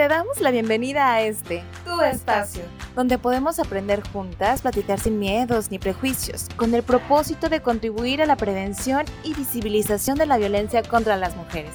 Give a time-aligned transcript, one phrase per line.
[0.00, 2.62] Te damos la bienvenida a este, tu espacio,
[2.96, 8.24] donde podemos aprender juntas, platicar sin miedos ni prejuicios, con el propósito de contribuir a
[8.24, 11.74] la prevención y visibilización de la violencia contra las mujeres.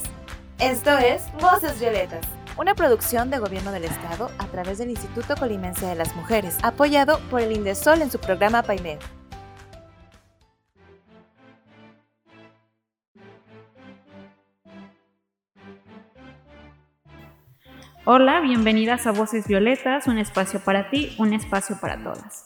[0.58, 2.26] Esto es Voces Violetas,
[2.58, 7.20] una producción de Gobierno del Estado a través del Instituto Colimense de las Mujeres, apoyado
[7.30, 8.98] por el INDESOL en su programa PAIMED.
[18.08, 22.44] Hola, bienvenidas a Voces Violetas, un espacio para ti, un espacio para todas.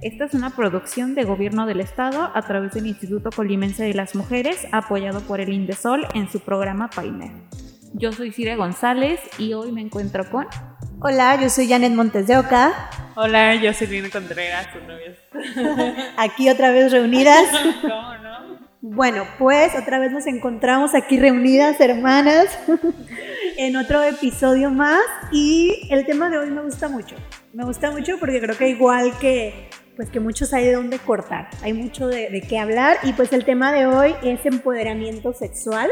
[0.00, 4.14] Esta es una producción de Gobierno del Estado a través del Instituto Colimense de las
[4.14, 7.32] Mujeres, apoyado por el INDESOL en su programa PAIMER.
[7.94, 10.46] Yo soy Cire González y hoy me encuentro con...
[11.00, 12.72] Hola, yo soy Janet Montes de Oca.
[13.16, 16.12] Hola, yo soy Lina Contreras, tu novia.
[16.16, 17.48] Aquí otra vez reunidas.
[17.82, 18.32] ¿Cómo no?
[18.84, 22.58] Bueno, pues otra vez nos encontramos aquí reunidas, hermanas,
[23.66, 27.14] en otro episodio más y el tema de hoy me gusta mucho.
[27.52, 31.48] Me gusta mucho porque creo que igual que pues que muchos hay de dónde cortar,
[31.62, 35.88] hay mucho de, de qué hablar y pues el tema de hoy es empoderamiento sexual.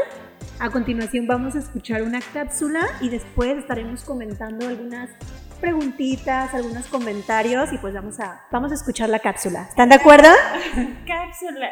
[0.59, 5.09] A continuación vamos a escuchar una cápsula y después estaremos comentando algunas
[5.61, 9.67] preguntitas, algunos comentarios y pues vamos a, vamos a escuchar la cápsula.
[9.69, 10.27] ¿Están de acuerdo?
[11.07, 11.69] Cápsula.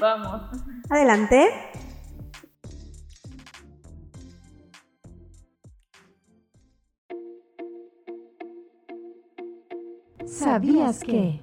[0.00, 0.62] Vamos.
[0.88, 1.50] Adelante.
[10.26, 11.40] ¿Sabías que?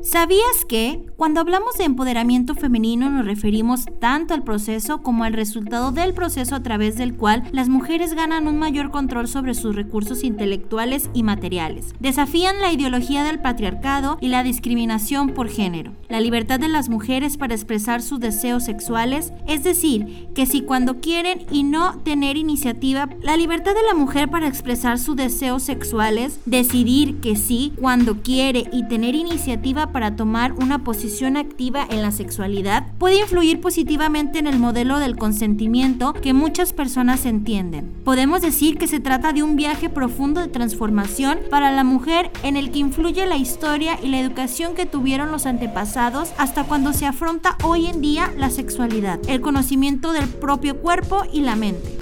[0.00, 5.90] ¿Sabías que cuando hablamos de empoderamiento femenino nos referimos tanto al proceso como al resultado
[5.90, 10.22] del proceso a través del cual las mujeres ganan un mayor control sobre sus recursos
[10.22, 11.94] intelectuales y materiales?
[11.98, 15.92] Desafían la ideología del patriarcado y la discriminación por género.
[16.08, 21.00] La libertad de las mujeres para expresar sus deseos sexuales, es decir, que si cuando
[21.00, 26.40] quieren y no tener iniciativa, la libertad de la mujer para expresar sus deseos sexuales,
[26.46, 32.10] decidir que sí cuando quiere y tener iniciativa para tomar una posición activa en la
[32.10, 37.92] sexualidad puede influir positivamente en el modelo del consentimiento que muchas personas entienden.
[38.04, 42.56] Podemos decir que se trata de un viaje profundo de transformación para la mujer en
[42.56, 47.06] el que influye la historia y la educación que tuvieron los antepasados hasta cuando se
[47.06, 51.98] afronta hoy en día la sexualidad, el conocimiento del propio cuerpo y la mente.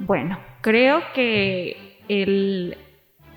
[0.00, 2.76] Bueno, creo que el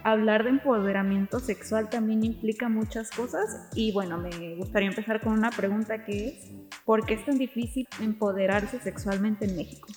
[0.04, 5.52] hablar de empoderamiento sexual también implica muchas cosas y bueno, me gustaría empezar con una
[5.52, 6.52] pregunta que es,
[6.86, 9.90] ¿por qué es tan difícil empoderarse sexualmente en México?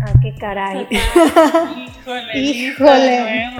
[0.00, 0.86] Ah, qué caray.
[2.34, 2.38] Híjole.
[2.38, 3.50] Híjole.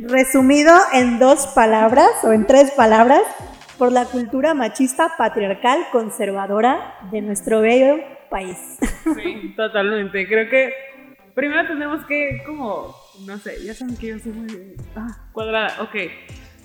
[0.00, 3.22] Resumido en dos palabras o en tres palabras,
[3.78, 8.58] por la cultura machista patriarcal conservadora de nuestro bello país.
[9.14, 10.26] Sí, totalmente.
[10.26, 10.72] Creo que
[11.34, 15.76] primero tenemos que, como, no sé, ya saben que yo soy muy ah, cuadrada.
[15.80, 15.94] Ok.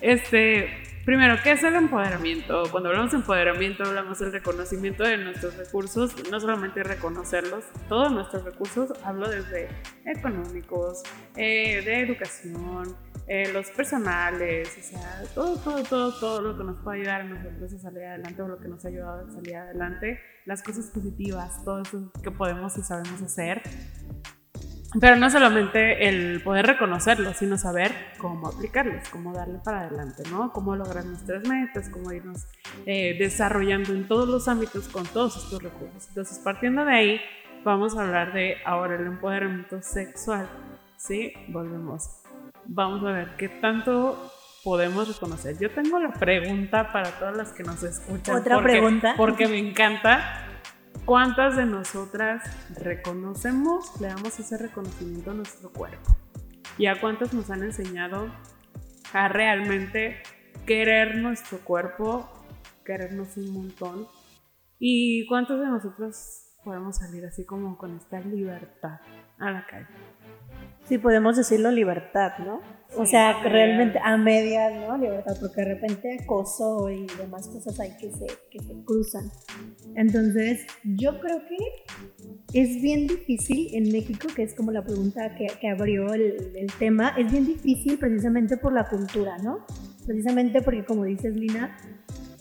[0.00, 0.68] Este,
[1.04, 2.64] primero, ¿qué es el empoderamiento?
[2.70, 8.44] Cuando hablamos de empoderamiento, hablamos del reconocimiento de nuestros recursos, no solamente reconocerlos, todos nuestros
[8.44, 9.68] recursos, hablo desde
[10.06, 11.02] económicos,
[11.36, 16.82] eh, de educación, eh, los personales, o sea, todo, todo, todo, todo lo que nos
[16.82, 19.56] puede ayudar a nosotros a salir adelante o lo que nos ha ayudado a salir
[19.56, 23.62] adelante, las cosas positivas, todo eso que podemos y sabemos hacer.
[25.00, 30.52] Pero no solamente el poder reconocerlos, sino saber cómo aplicarlos, cómo darle para adelante, ¿no?
[30.52, 32.46] Cómo lograr nuestras metas, cómo irnos
[32.86, 36.08] eh, desarrollando en todos los ámbitos con todos estos recursos.
[36.08, 37.20] Entonces, partiendo de ahí,
[37.64, 40.48] vamos a hablar de ahora el empoderamiento sexual.
[40.96, 41.32] ¿Sí?
[41.48, 42.24] Volvemos
[42.66, 44.30] vamos a ver qué tanto
[44.62, 45.58] podemos reconocer.
[45.58, 48.36] Yo tengo la pregunta para todas las que nos escuchan.
[48.36, 49.14] ¿Otra porque, pregunta?
[49.16, 50.48] Porque me encanta.
[51.04, 52.42] ¿Cuántas de nosotras
[52.78, 56.16] reconocemos, le damos ese reconocimiento a nuestro cuerpo?
[56.78, 58.32] ¿Y a cuántas nos han enseñado
[59.12, 60.22] a realmente
[60.66, 62.26] querer nuestro cuerpo,
[62.86, 64.06] querernos un montón?
[64.78, 69.00] ¿Y cuántos de nosotros podemos salir así como con esta libertad
[69.38, 69.86] a la calle?
[70.84, 72.60] Sí, podemos decirlo libertad, ¿no?
[72.96, 74.96] O sea, realmente a medias, ¿no?
[74.96, 79.30] Libertad, porque de repente acoso y demás cosas hay que se, que se cruzan.
[79.96, 85.46] Entonces, yo creo que es bien difícil en México, que es como la pregunta que,
[85.60, 89.64] que abrió el, el tema, es bien difícil precisamente por la cultura, ¿no?
[90.06, 91.76] Precisamente porque, como dices, Lina,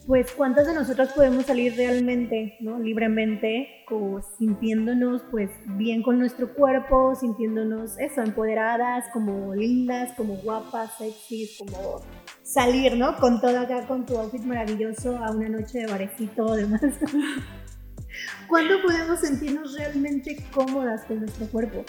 [0.06, 2.80] pues cuántas de nosotras podemos salir realmente, ¿no?
[2.80, 10.98] Libremente, como sintiéndonos pues bien con nuestro cuerpo, sintiéndonos eso, empoderadas, como lindas, como guapas,
[10.98, 12.02] sexys, como
[12.42, 13.16] salir, ¿no?
[13.18, 16.82] Con todo acá, con tu outfit maravilloso a una noche de barecito demás.
[18.50, 21.86] ¿Cuándo podemos sentirnos realmente cómodas con nuestro cuerpo?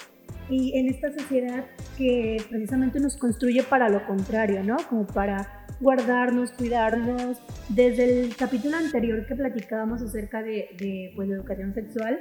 [0.49, 1.65] Y en esta sociedad
[1.97, 4.77] que precisamente nos construye para lo contrario, ¿no?
[4.89, 7.39] Como para guardarnos, cuidarnos.
[7.69, 12.21] Desde el capítulo anterior que platicábamos acerca de, de pues, educación sexual,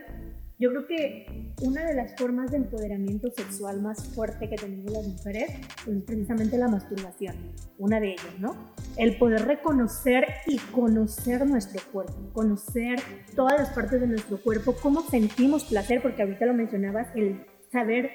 [0.60, 5.06] yo creo que una de las formas de empoderamiento sexual más fuerte que tenemos las
[5.08, 5.50] mujeres
[5.88, 7.36] es precisamente la masturbación,
[7.80, 8.56] una de ellas, ¿no?
[8.96, 13.00] El poder reconocer y conocer nuestro cuerpo, conocer
[13.36, 18.12] todas las partes de nuestro cuerpo, cómo sentimos placer, porque ahorita lo mencionabas, el saber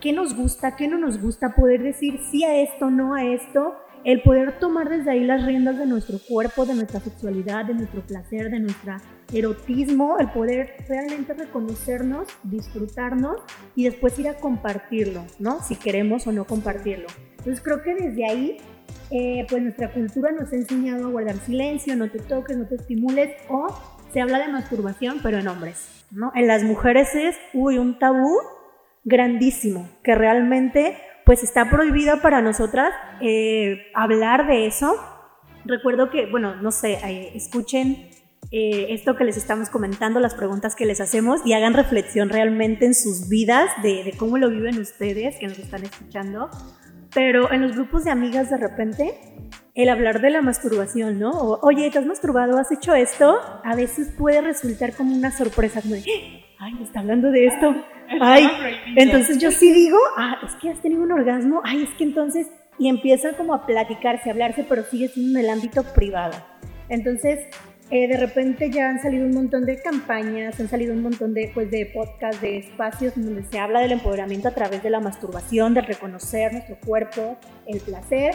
[0.00, 3.76] qué nos gusta, qué no nos gusta, poder decir sí a esto, no a esto,
[4.04, 8.02] el poder tomar desde ahí las riendas de nuestro cuerpo, de nuestra sexualidad, de nuestro
[8.02, 8.96] placer, de nuestro
[9.32, 13.40] erotismo, el poder realmente reconocernos, disfrutarnos
[13.74, 15.62] y después ir a compartirlo, ¿no?
[15.62, 17.06] Si queremos o no compartirlo.
[17.38, 18.56] Entonces creo que desde ahí,
[19.10, 22.76] eh, pues nuestra cultura nos ha enseñado a guardar silencio, no te toques, no te
[22.76, 23.68] estimules o
[24.12, 26.30] se habla de masturbación, pero en hombres, ¿no?
[26.34, 28.38] En las mujeres es, uy, un tabú
[29.02, 34.94] grandísimo, que realmente pues está prohibido para nosotras eh, hablar de eso.
[35.64, 36.98] Recuerdo que, bueno, no sé,
[37.34, 38.10] escuchen
[38.50, 42.84] eh, esto que les estamos comentando, las preguntas que les hacemos y hagan reflexión realmente
[42.84, 46.50] en sus vidas de, cómo lo viven ustedes que nos están escuchando.
[47.14, 49.14] Pero en los grupos de amigas de repente,
[49.74, 51.30] el hablar de la masturbación, ¿no?
[51.30, 52.58] O, Oye, ¿te has masturbado?
[52.58, 53.38] ¿Has hecho esto?
[53.64, 56.04] A veces puede resultar como una sorpresa, como de,
[56.58, 57.74] ay, está hablando de esto.
[58.20, 58.48] Ay,
[58.96, 62.48] entonces yo sí digo, ah, es que has tenido un orgasmo, ay, es que entonces,
[62.78, 66.34] y empieza como a platicarse, a hablarse, pero sigue siendo en el ámbito privado.
[66.88, 67.40] Entonces,
[67.90, 71.50] eh, de repente ya han salido un montón de campañas, han salido un montón de,
[71.52, 75.74] pues, de podcasts, de espacios donde se habla del empoderamiento a través de la masturbación,
[75.74, 77.36] de reconocer nuestro cuerpo,
[77.66, 78.34] el placer,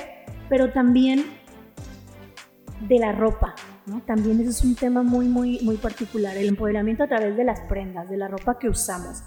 [0.50, 1.25] pero también
[2.88, 3.56] de la ropa,
[3.88, 4.01] ¿no?
[4.01, 7.60] También ese es un tema muy, muy, muy particular, el empoderamiento a través de las
[7.62, 9.24] prendas, de la ropa que usamos.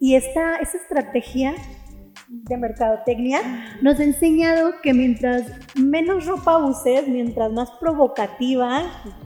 [0.00, 1.54] Y esta, esta estrategia
[2.28, 3.40] de mercadotecnia
[3.82, 5.44] nos ha enseñado que mientras
[5.76, 8.82] menos ropa uses, mientras más provocativa,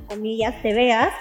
[0.09, 1.13] comillas, te veas,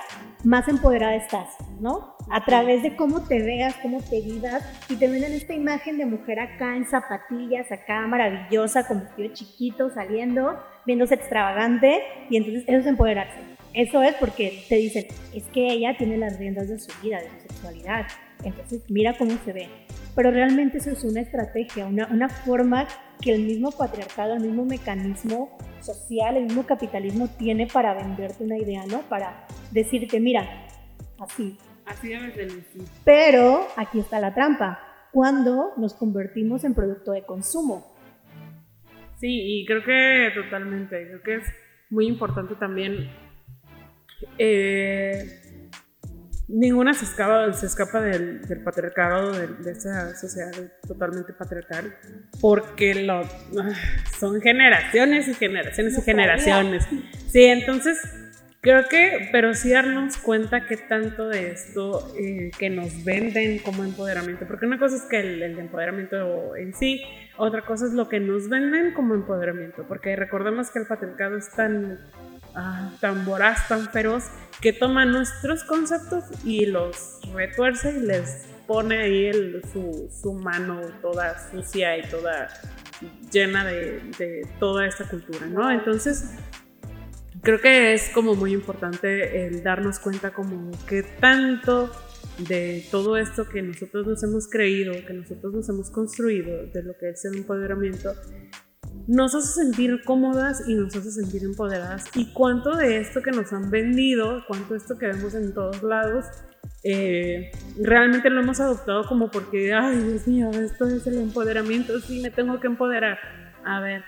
[0.44, 1.48] más empoderada estás,
[1.80, 2.16] ¿no?
[2.30, 5.98] A través de cómo te veas, cómo te vidas, y te ven en esta imagen
[5.98, 12.64] de mujer acá en zapatillas, acá maravillosa, con vestido chiquito, saliendo, viéndose extravagante, y entonces
[12.68, 13.40] eso es empoderarse.
[13.74, 17.30] Eso es porque te dicen, es que ella tiene las riendas de su vida, de
[17.30, 18.06] su sexualidad,
[18.44, 19.70] entonces mira cómo se ve.
[20.16, 22.88] Pero realmente eso es una estrategia, una, una forma
[23.22, 28.58] que el mismo patriarcado, el mismo mecanismo social, el mismo capitalismo tiene para venderte una
[28.58, 29.02] idea, ¿no?
[29.02, 30.68] Para decirte, mira,
[31.20, 31.58] así.
[31.86, 32.52] Así debe ser.
[33.06, 34.80] Pero aquí está la trampa,
[35.12, 37.96] cuando nos convertimos en producto de consumo.
[39.20, 41.44] Sí, y creo que totalmente, creo que es
[41.90, 43.10] muy importante también
[44.38, 45.41] eh,
[46.52, 50.52] ninguna se escapa, se escapa del, patriarcado, de, de, esa sociedad
[50.88, 51.96] totalmente patriarcal,
[52.40, 53.24] porque lo,
[54.20, 56.86] son generaciones y generaciones y generaciones.
[57.28, 57.98] Sí, entonces
[58.62, 63.84] creo que, pero sí darnos cuenta que tanto de esto eh, que nos venden como
[63.84, 67.02] empoderamiento, porque una cosa es que el, el, empoderamiento en sí,
[67.38, 71.52] otra cosa es lo que nos venden como empoderamiento, porque recordemos que el patriarcado es
[71.52, 72.00] tan
[73.00, 74.26] tan voraz, tan feroz,
[74.62, 79.32] que toma nuestros conceptos y los retuerce y les pone ahí
[79.74, 82.48] su, mano toda sucia y toda
[83.32, 85.72] llena de, de, toda esta cultura, ¿no?
[85.72, 86.36] Entonces,
[87.42, 91.92] creo que es como muy importante el darnos cuenta como que tanto
[92.38, 96.98] de todo esto que nosotros nos hemos creído, que nosotros nos hemos construido, de lo
[96.98, 98.14] que es el empoderamiento,
[99.08, 102.06] nos hace sentir cómodas y nos hace sentir empoderadas.
[102.16, 105.82] Y cuánto de esto que nos han vendido, cuánto de esto que vemos en todos
[105.84, 106.26] lados,
[106.84, 112.22] eh, realmente lo hemos adoptado como porque, ay, Dios mío, esto es el empoderamiento, sí,
[112.22, 113.20] me tengo que empoderar.
[113.64, 114.04] A ver,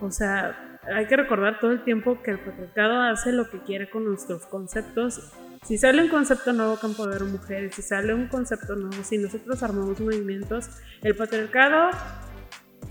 [0.00, 3.90] o sea, hay que recordar todo el tiempo que el patriarcado hace lo que quiere
[3.90, 5.32] con nuestros conceptos.
[5.62, 9.62] Si sale un concepto nuevo que empodera mujeres, si sale un concepto nuevo, si nosotros
[9.62, 10.70] armamos movimientos,
[11.02, 11.90] el patriarcado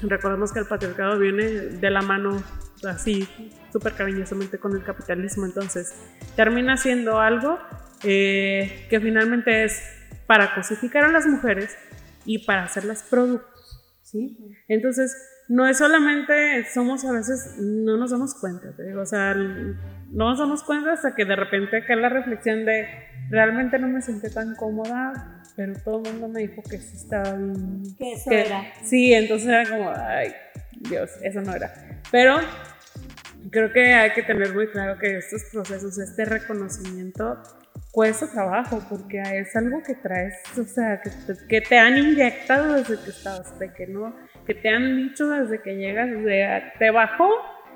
[0.01, 2.41] Recordemos que el patriarcado viene de la mano
[2.87, 3.27] así
[3.71, 5.93] súper cariñosamente con el capitalismo, entonces
[6.35, 7.59] termina siendo algo
[8.03, 9.81] eh, que finalmente es
[10.25, 11.75] para cosificar a las mujeres
[12.25, 14.37] y para hacerlas productos, ¿sí?
[14.67, 15.15] Entonces,
[15.49, 20.39] no es solamente, somos a veces, no nos damos cuenta, digo, o sea, no nos
[20.39, 22.87] damos cuenta hasta que de repente cae la reflexión de,
[23.29, 27.33] realmente no me sentí tan cómoda pero todo el mundo me dijo que sí estaba
[27.33, 27.83] bien.
[27.97, 28.71] Que eso era.
[28.81, 30.31] Sí, entonces era como, ay,
[30.89, 31.73] Dios, eso no era.
[32.09, 32.37] Pero
[33.51, 37.43] creo que hay que tener muy claro que estos procesos, este reconocimiento,
[37.91, 42.75] cuesta trabajo porque es algo que traes, o sea, que te, que te han inyectado
[42.75, 44.15] desde que estabas pequeño,
[44.47, 47.29] que te han dicho desde que llegas, de, te bajó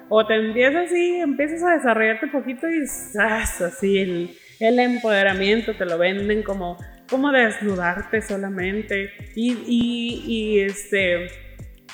[0.08, 3.60] o te empiezas así, empiezas a desarrollarte un poquito y ¡zas!
[3.60, 6.78] así el, el empoderamiento te lo venden como,
[7.14, 11.28] como desnudarte solamente y, y, y este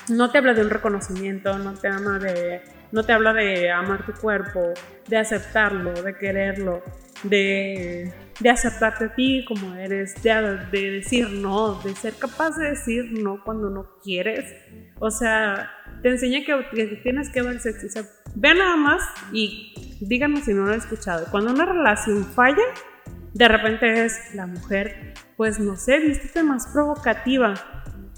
[0.08, 4.06] no te habla de un reconocimiento, no te ama de no te habla de amar
[4.06, 4.72] tu cuerpo,
[5.08, 6.82] de aceptarlo, de quererlo,
[7.22, 8.10] de,
[8.40, 13.12] de aceptarte a ti como eres, de, de, decir no, de ser capaz de decir
[13.12, 14.50] no cuando no quieres.
[15.00, 15.70] O sea,
[16.02, 17.56] te enseña que, que tienes que ver.
[17.56, 21.26] O sea, ve nada más y díganme si no lo he escuchado.
[21.30, 22.64] Cuando una relación falla,
[23.34, 27.54] de repente es la mujer, pues no sé, vístete más provocativa.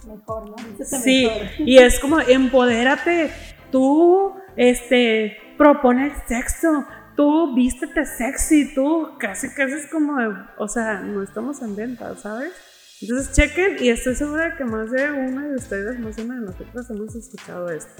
[0.06, 0.84] Mejor, ¿no?
[0.84, 3.30] Sí, y es como empodérate,
[3.70, 6.84] tú este, propone sexo,
[7.16, 10.16] tú vístete sexy, tú casi casi es como,
[10.58, 12.52] o sea, no estamos en venta, ¿sabes?
[13.00, 16.36] Entonces chequen y estoy segura de que más de una de ustedes, más de una
[16.36, 17.90] de nosotras hemos escuchado esto.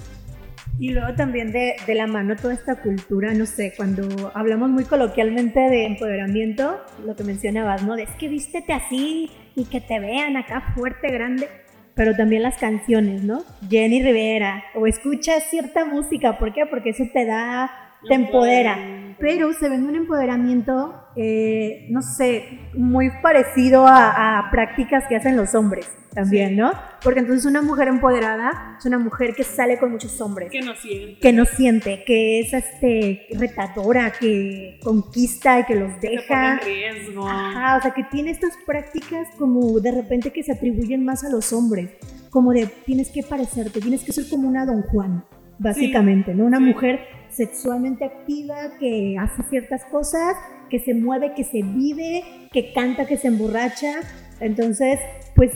[0.78, 4.84] Y luego también de, de, la mano toda esta cultura, no sé, cuando hablamos muy
[4.84, 7.94] coloquialmente de empoderamiento, lo que mencionabas, ¿no?
[7.94, 11.48] De es que vístete así y que te vean acá fuerte, grande
[11.94, 13.44] pero también las canciones, ¿no?
[13.68, 16.64] Jenny Rivera, o escuchas cierta música, ¿por qué?
[16.66, 17.70] Porque eso te da,
[18.06, 18.76] te empodera.
[19.18, 25.36] Pero se vende un empoderamiento, eh, no sé, muy parecido a, a, prácticas que hacen
[25.36, 26.72] los hombres también, ¿no?
[27.02, 30.50] Porque entonces una mujer empoderada es una mujer que sale con muchos hombres.
[30.50, 31.20] Que no siente.
[31.20, 36.58] Que no siente, que es este, retadora, que conquista y que los deja.
[36.58, 37.28] Que pone en riesgo.
[37.28, 41.30] Ajá, o sea, que tiene estas prácticas como de repente que se atribuyen más a
[41.30, 41.90] los hombres.
[42.30, 45.24] Como de tienes que parecerte, tienes que ser como una Don Juan,
[45.58, 46.38] básicamente, sí.
[46.38, 46.44] ¿no?
[46.44, 46.64] Una sí.
[46.64, 47.00] mujer
[47.32, 50.36] sexualmente activa que hace ciertas cosas,
[50.70, 53.94] que se mueve, que se vive, que canta, que se emborracha.
[54.40, 54.98] Entonces,
[55.34, 55.52] pues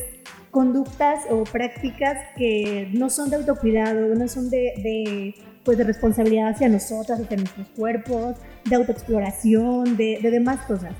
[0.50, 6.49] conductas o prácticas que no son de autocuidado, no son de, de, pues de responsabilidad
[6.49, 10.95] hacia nosotras, hacia nuestros cuerpos, de autoexploración, de, de demás cosas.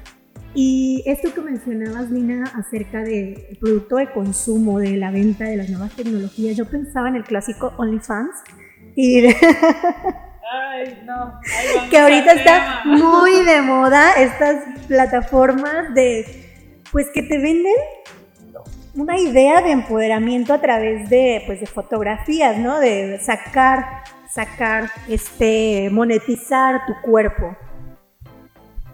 [0.55, 5.69] Y esto que mencionabas, Lina, acerca del producto de consumo, de la venta de las
[5.69, 8.37] nuevas tecnologías, yo pensaba en el clásico OnlyFans
[8.95, 9.25] y.
[10.53, 11.41] Ay, no.
[11.91, 16.53] que ahorita está muy de moda estas plataformas de,
[16.93, 17.75] pues que te venden
[18.95, 22.81] una idea de empoderamiento a través de, pues, de fotografías, ¿no?
[22.81, 27.57] De sacar, sacar, este, monetizar tu cuerpo.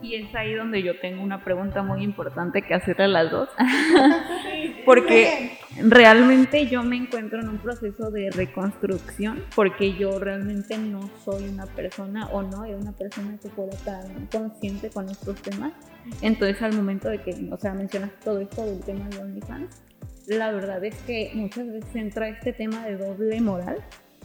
[0.02, 3.48] Y es ahí donde yo tengo una pregunta muy importante que hacerle a las dos.
[4.84, 11.48] porque realmente yo me encuentro en un proceso de reconstrucción, porque yo realmente no soy
[11.48, 15.72] una persona o no era una persona que fuera tan consciente con estos temas.
[16.20, 19.82] Entonces al momento de que, o sea, mencionas todo esto del tema de OnlyFans,
[20.26, 23.78] la verdad es que muchas veces entra este tema de doble moral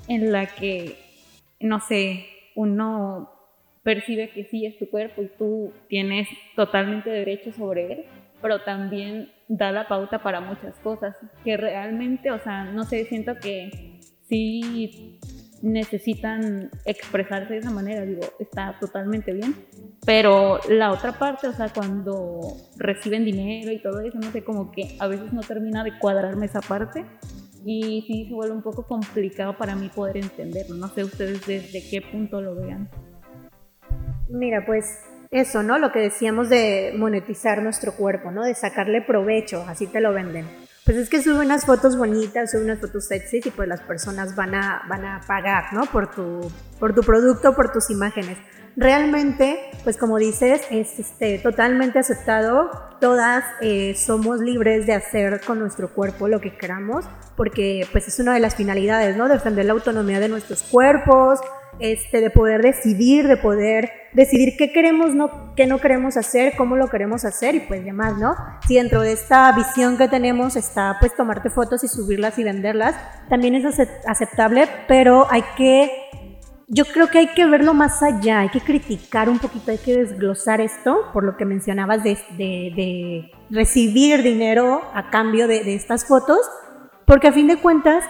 [0.08, 0.98] en la que,
[1.60, 3.37] no sé, uno
[3.88, 6.28] percibe que sí es tu cuerpo y tú tienes
[6.58, 8.06] totalmente derecho sobre él,
[8.42, 11.16] pero también da la pauta para muchas cosas
[11.46, 15.22] que realmente, o sea, no sé, siento que sí
[15.62, 19.56] necesitan expresarse de esa manera, digo, está totalmente bien,
[20.06, 22.42] pero la otra parte, o sea, cuando
[22.76, 26.48] reciben dinero y todo eso, no sé, como que a veces no termina de cuadrarme
[26.48, 27.06] esa parte
[27.66, 31.90] y sí se vuelve un poco complicado para mí poder entenderlo, no sé ustedes desde
[31.90, 32.90] qué punto lo vean.
[34.30, 35.00] Mira, pues
[35.32, 35.78] eso, ¿no?
[35.78, 38.44] Lo que decíamos de monetizar nuestro cuerpo, ¿no?
[38.44, 40.48] De sacarle provecho, así te lo venden.
[40.86, 44.36] Pues es que sube unas fotos bonitas, sube unas fotos sexy y pues las personas
[44.36, 45.86] van a, van a pagar, ¿no?
[45.86, 48.38] Por tu, por tu producto, por tus imágenes.
[48.78, 52.70] Realmente, pues como dices, es este, totalmente aceptado.
[53.02, 57.04] Todas eh, somos libres de hacer con nuestro cuerpo lo que queramos,
[57.36, 59.28] porque pues es una de las finalidades, ¿no?
[59.28, 61.42] Defender la autonomía de nuestros cuerpos,
[61.80, 66.76] este, de poder decidir, de poder decidir qué queremos, no, qué no queremos hacer, cómo
[66.76, 68.36] lo queremos hacer y pues demás, ¿no?
[68.68, 72.96] Si dentro de esta visión que tenemos está pues tomarte fotos y subirlas y venderlas,
[73.30, 73.66] también es
[74.08, 75.92] aceptable, pero hay que,
[76.68, 79.98] yo creo que hay que verlo más allá, hay que criticar un poquito, hay que
[79.98, 86.40] desglosar esto, por lo que mencionabas de, recibir dinero a cambio de estas fotos,
[87.06, 88.04] porque a fin de cuentas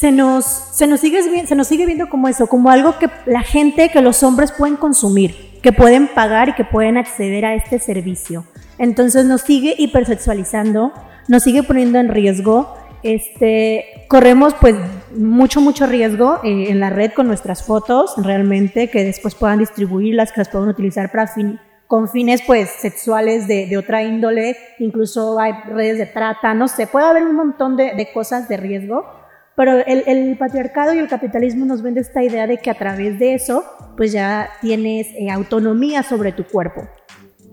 [0.00, 3.42] se nos, se, nos sigue, se nos sigue viendo como eso, como algo que la
[3.42, 7.78] gente, que los hombres pueden consumir, que pueden pagar y que pueden acceder a este
[7.78, 8.46] servicio.
[8.78, 10.94] Entonces nos sigue hipersexualizando,
[11.28, 14.74] nos sigue poniendo en riesgo, este, corremos pues
[15.14, 20.32] mucho, mucho riesgo eh, en la red con nuestras fotos, realmente, que después puedan distribuirlas,
[20.32, 25.38] que las puedan utilizar para fin, con fines pues sexuales de, de, otra índole, incluso
[25.38, 29.19] hay redes de trata, no sé, puede haber un montón de, de cosas de riesgo,
[29.60, 33.18] pero el, el, patriarcado y el capitalismo nos vende esta idea de que a través
[33.18, 33.62] de eso
[33.94, 36.88] pues ya tienes eh, autonomía sobre tu cuerpo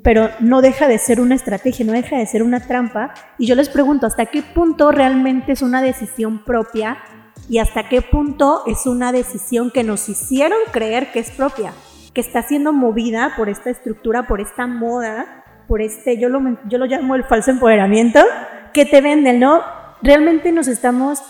[0.03, 3.13] pero no deja de ser una estrategia, no deja de ser una trampa.
[3.37, 6.97] Y yo les pregunto, ¿hasta qué punto realmente es una decisión propia
[7.49, 11.73] y hasta qué punto es una decisión que nos hicieron creer que es propia,
[12.13, 16.77] que está siendo movida por esta estructura, por esta moda, por este, yo lo, yo
[16.77, 18.21] lo llamo el falso empoderamiento,
[18.73, 19.61] que te venden, ¿no?
[20.01, 21.21] Realmente nos estamos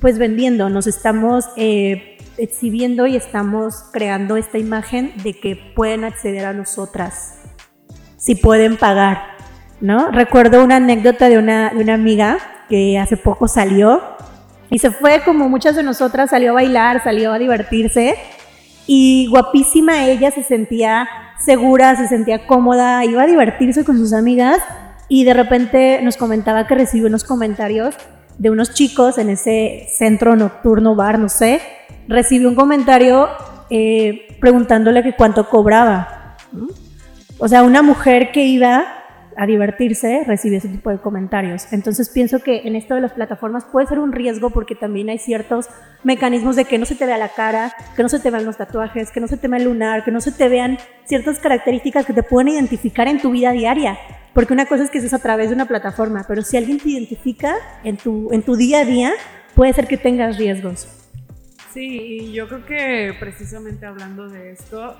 [0.00, 6.46] pues vendiendo, nos estamos eh, exhibiendo y estamos creando esta imagen de que pueden acceder
[6.46, 7.40] a nosotras
[8.16, 9.22] si pueden pagar,
[9.80, 10.10] ¿no?
[10.10, 14.02] Recuerdo una anécdota de una, de una amiga que hace poco salió
[14.70, 18.16] y se fue como muchas de nosotras, salió a bailar, salió a divertirse
[18.86, 21.08] y guapísima ella, se sentía
[21.38, 24.58] segura, se sentía cómoda, iba a divertirse con sus amigas
[25.08, 27.94] y de repente nos comentaba que recibió unos comentarios
[28.40, 31.60] de unos chicos en ese centro nocturno bar, no sé,
[32.08, 33.28] recibió un comentario
[33.68, 36.36] eh, preguntándole que cuánto cobraba.
[37.38, 38.82] O sea, una mujer que iba
[39.36, 41.70] a divertirse recibe ese tipo de comentarios.
[41.70, 45.18] Entonces pienso que en esto de las plataformas puede ser un riesgo porque también hay
[45.18, 45.66] ciertos
[46.02, 48.56] mecanismos de que no se te vea la cara, que no se te vean los
[48.56, 52.06] tatuajes, que no se te vea el lunar, que no se te vean ciertas características
[52.06, 53.98] que te pueden identificar en tu vida diaria.
[54.34, 56.90] Porque una cosa es que es a través de una plataforma, pero si alguien te
[56.90, 59.12] identifica en tu, en tu día a día,
[59.54, 60.88] puede ser que tengas riesgos.
[61.72, 64.96] Sí, yo creo que precisamente hablando de esto,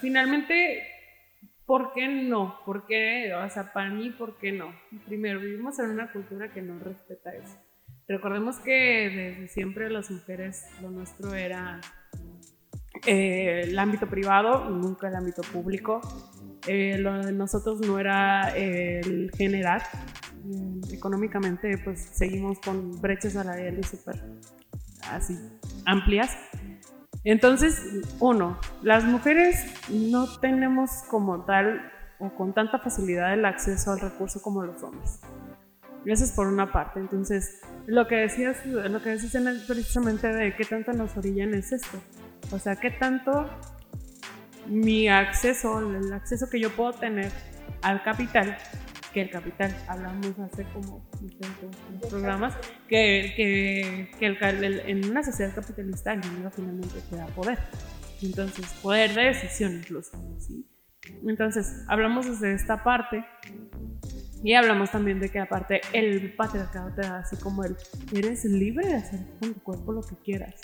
[0.00, 0.82] finalmente,
[1.66, 2.60] ¿por qué no?
[2.64, 3.32] ¿Por qué?
[3.34, 4.72] O sea, para mí, ¿por qué no?
[5.06, 7.56] Primero, vivimos en una cultura que no respeta eso.
[8.06, 11.80] Recordemos que desde siempre las mujeres, lo nuestro era
[13.06, 16.00] eh, el ámbito privado, nunca el ámbito público.
[16.66, 19.82] Eh, lo de nosotros no era el generar.
[20.44, 24.22] Mm, económicamente, pues seguimos con brechas salariales súper
[25.10, 25.38] así
[25.86, 26.36] amplias.
[27.24, 27.82] Entonces,
[28.18, 29.56] uno, las mujeres
[29.90, 35.20] no tenemos como tal o con tanta facilidad el acceso al recurso como los hombres.
[36.06, 36.98] Eso es por una parte.
[36.98, 41.98] Entonces, lo que decías, lo que decías precisamente de qué tanto nos orillan es esto.
[42.52, 43.48] O sea, qué tanto
[44.70, 47.30] mi acceso, el acceso que yo puedo tener
[47.82, 48.56] al capital
[49.12, 51.04] que el capital, hablamos hace como
[52.08, 52.54] programas,
[52.88, 57.58] que, que, que el, en una sociedad capitalista el dinero finalmente te da poder.
[58.22, 60.12] Entonces, poder de decisión incluso.
[60.38, 60.64] ¿sí?
[61.26, 63.24] Entonces, hablamos desde esta parte
[64.42, 67.76] y hablamos también de que aparte el patriarcado te da así como el,
[68.14, 70.54] eres libre de hacer con tu cuerpo lo que quieras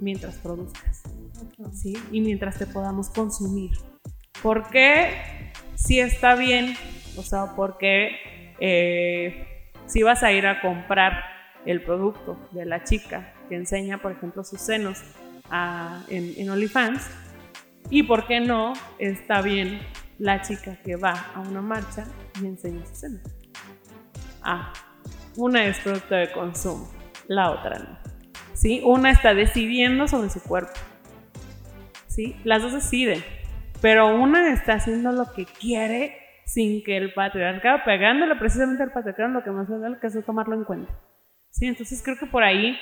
[0.00, 1.02] mientras produzcas.
[1.72, 1.94] ¿Sí?
[2.10, 3.70] Y mientras te podamos consumir.
[4.42, 6.76] Porque si está bien
[7.16, 11.24] o sea, porque eh, si vas a ir a comprar
[11.64, 15.02] el producto de la chica que enseña, por ejemplo, sus senos
[16.08, 17.06] en, en OnlyFans,
[17.90, 19.80] y por qué no está bien
[20.18, 22.06] la chica que va a una marcha
[22.40, 23.20] y enseña sus senos.
[24.42, 24.72] Ah,
[25.36, 26.88] una es producto de consumo,
[27.28, 27.98] la otra no.
[28.54, 28.80] ¿Sí?
[28.84, 30.72] Una está decidiendo sobre su cuerpo.
[32.12, 32.36] ¿Sí?
[32.44, 33.24] Las dos deciden,
[33.80, 39.30] pero una está haciendo lo que quiere sin que el patriarcado, pegándole precisamente al patriarcado,
[39.30, 40.92] lo que más me lo que es tomarlo en cuenta.
[41.50, 42.76] Sí, entonces creo que por ahí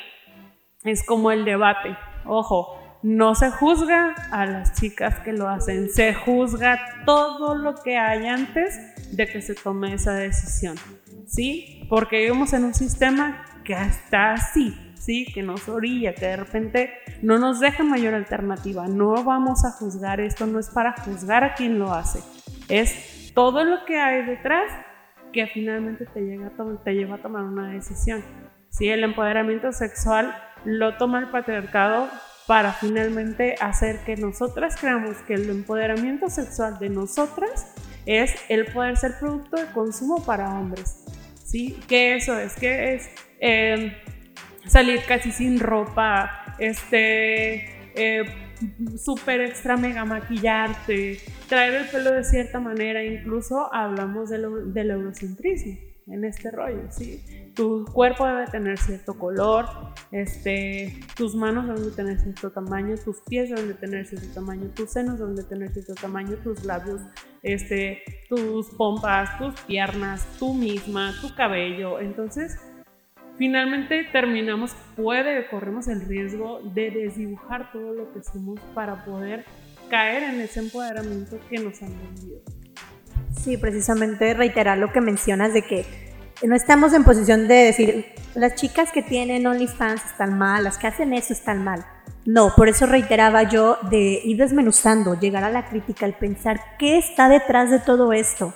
[0.83, 1.97] es como el debate.
[2.25, 7.97] Ojo, no se juzga a las chicas que lo hacen, se juzga todo lo que
[7.97, 10.77] hay antes de que se tome esa decisión.
[11.29, 11.87] ¿Sí?
[11.89, 15.27] Porque vivimos en un sistema que está así, ¿sí?
[15.33, 18.87] Que nos orilla, que de repente no nos deja mayor alternativa.
[18.87, 22.21] No vamos a juzgar esto, no es para juzgar a quien lo hace.
[22.69, 24.71] Es todo lo que hay detrás
[25.33, 26.53] que finalmente te, llega
[26.85, 28.23] te lleva a tomar una decisión.
[28.69, 28.89] ¿Sí?
[28.89, 32.09] El empoderamiento sexual lo toma el patriarcado
[32.47, 37.73] para finalmente hacer que nosotras creamos que el empoderamiento sexual de nosotras
[38.07, 41.05] es el poder ser producto de consumo para hombres.
[41.45, 41.81] ¿Sí?
[41.89, 43.11] Que eso es, que es
[43.41, 43.93] em,
[44.67, 48.25] salir casi sin ropa, este, eh,
[48.97, 51.19] súper extra mega maquillarte,
[51.49, 57.25] traer el pelo de cierta manera, incluso hablamos del, eurocentrismo en este rollo, ¿sí?
[57.55, 59.67] Tu cuerpo debe tener cierto color,
[60.11, 64.71] este, tus manos deben de tener cierto tamaño, tus pies deben de tener cierto tamaño,
[64.75, 67.01] tus senos deben de tener cierto tamaño, tus labios,
[67.43, 72.01] este, tus pompas, tus piernas, tú misma, tu cabello.
[72.01, 72.59] Entonces,
[73.41, 79.47] finalmente terminamos, puede, corremos el riesgo de desdibujar todo lo que somos para poder
[79.89, 82.43] caer en ese empoderamiento que nos han vendido.
[83.35, 85.87] Sí, precisamente reiterar lo que mencionas de que
[86.43, 90.89] no estamos en posición de decir, las chicas que tienen OnlyFans están mal, las que
[90.89, 91.87] hacen eso están mal.
[92.27, 96.99] No, por eso reiteraba yo de ir desmenuzando, llegar a la crítica, el pensar qué
[96.99, 98.53] está detrás de todo esto.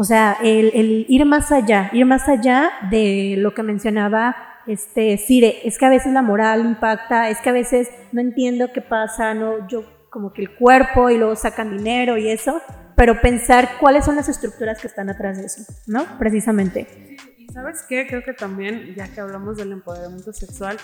[0.00, 4.36] O sea, el, ir más allá, ir más allá de lo que mencionaba
[4.68, 8.72] este Cire, es que a veces la moral impacta, es que a veces no entiendo
[8.72, 12.62] qué pasa, no, yo como que el cuerpo y luego sacan dinero y eso,
[12.94, 16.06] pero pensar cuáles son las estructuras que están atrás de eso, ¿no?
[16.16, 17.16] Precisamente.
[17.36, 20.76] y sabes qué, creo que también, ya que hablamos del empoderamiento sexual,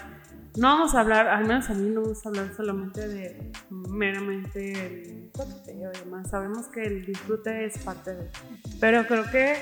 [0.56, 4.72] no vamos a hablar, al menos a mí no vamos a hablar solamente de meramente
[4.72, 6.30] el coqueteo y demás.
[6.30, 8.30] Sabemos que el disfrute es parte de.
[8.80, 9.56] Pero creo que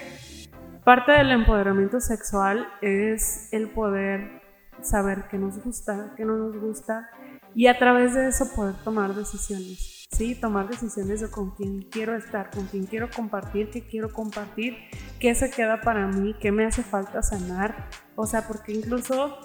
[0.85, 4.43] parte del empoderamiento sexual es el poder
[4.83, 7.09] saber qué nos gusta, qué no nos gusta
[7.55, 10.07] y a través de eso poder tomar decisiones.
[10.11, 14.77] Sí, tomar decisiones de con quién quiero estar, con quién quiero compartir, qué quiero compartir,
[15.19, 17.89] qué se queda para mí, qué me hace falta sanar.
[18.15, 19.39] O sea, porque incluso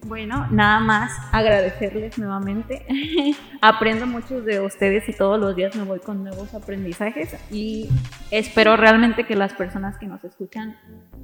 [0.03, 2.85] Bueno, nada más agradecerles nuevamente.
[3.63, 7.89] Aprendo mucho de ustedes y todos los días me voy con nuevos aprendizajes y
[8.31, 10.77] espero realmente que las personas que nos escuchan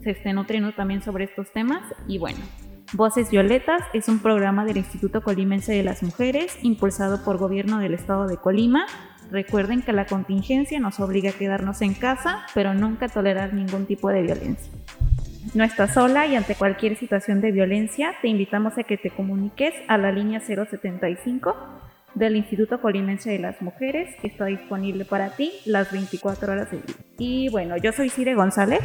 [0.02, 2.40] se estén nutriendo también sobre estos temas y bueno,
[2.94, 7.92] Voces Violetas es un programa del Instituto Colimense de las Mujeres impulsado por Gobierno del
[7.92, 8.86] Estado de Colima.
[9.30, 14.08] Recuerden que la contingencia nos obliga a quedarnos en casa, pero nunca tolerar ningún tipo
[14.10, 14.72] de violencia.
[15.54, 19.74] No estás sola y ante cualquier situación de violencia te invitamos a que te comuniques
[19.88, 21.54] a la línea 075
[22.14, 26.82] del Instituto Colimense de las Mujeres que está disponible para ti las 24 horas del
[26.82, 26.96] día.
[27.18, 28.80] Y bueno, yo soy Cire González.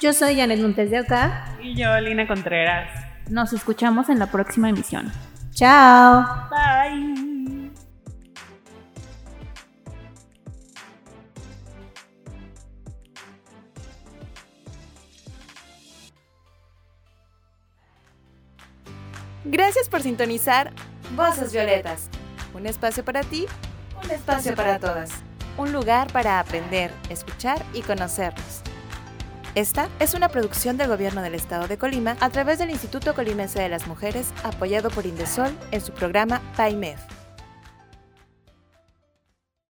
[0.00, 1.56] Yo soy Janet Montes de Acá.
[1.62, 2.90] Y yo, Lina Contreras.
[3.30, 5.10] Nos escuchamos en la próxima emisión.
[5.52, 6.24] Chao.
[19.52, 20.72] Gracias por sintonizar
[21.14, 22.08] Voces Violetas.
[22.54, 23.44] Un espacio para ti,
[24.02, 25.10] un espacio para todas.
[25.58, 28.62] Un lugar para aprender, escuchar y conocernos.
[29.54, 33.60] Esta es una producción del Gobierno del Estado de Colima a través del Instituto Colimense
[33.60, 36.96] de las Mujeres, apoyado por Indesol en su programa PAIMED.